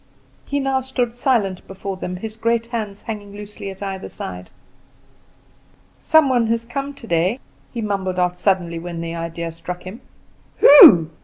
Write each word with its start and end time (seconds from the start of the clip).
He 0.47 0.59
now 0.59 0.81
stood 0.81 1.13
silent 1.13 1.67
before 1.67 1.95
them, 1.95 2.15
his 2.15 2.35
great 2.35 2.65
hands 2.73 3.03
hanging 3.03 3.33
loosely 3.35 3.69
at 3.69 3.83
either 3.83 4.09
side. 4.09 4.49
"Some 6.01 6.27
one 6.27 6.47
has 6.47 6.65
come 6.65 6.95
today," 6.95 7.39
he 7.71 7.81
mumbled 7.83 8.17
out 8.17 8.39
suddenly, 8.39 8.79
when 8.79 8.99
the 9.01 9.13
idea 9.13 9.51
struck 9.51 9.83
him. 9.83 10.01
"Who?" 10.57 11.11